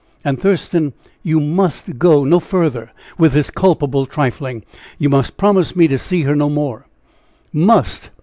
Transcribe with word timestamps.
And, 0.23 0.39
Thurston, 0.41 0.93
you 1.21 1.39
must 1.39 1.99
go 1.99 2.23
no 2.25 2.39
further 2.39 2.91
with 3.19 3.33
this 3.33 3.51
culpable 3.51 4.07
trifling 4.07 4.65
you 4.97 5.09
must 5.09 5.37
promise 5.37 5.75
me 5.75 5.87
to 5.89 5.99
see 5.99 6.23
her 6.23 6.35
no 6.35 6.49
more!" 6.49 6.87
"'Must!' 7.53 8.09